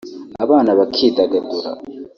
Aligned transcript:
abana 0.43 0.69
bakidagadura 0.79 1.69